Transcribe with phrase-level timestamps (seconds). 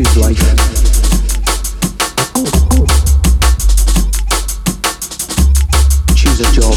[0.00, 0.38] Choose life.
[6.16, 6.69] Choose a job.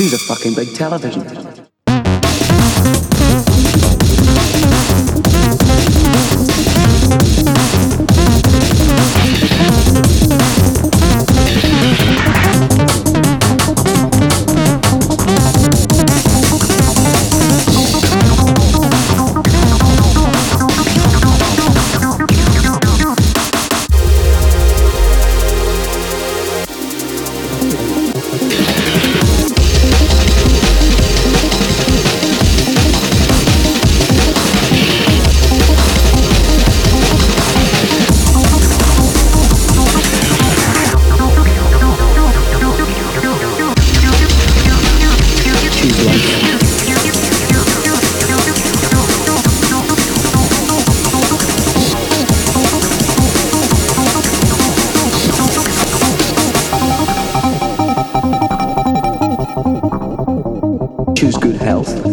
[0.00, 1.59] Choose a fucking big television.
[61.20, 62.10] Choose good health.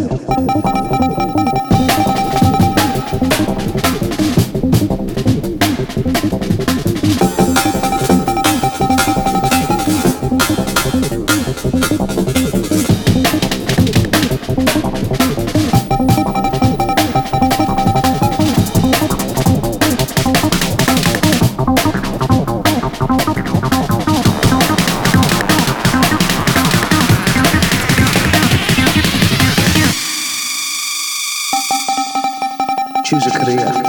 [33.08, 33.87] Choose a career.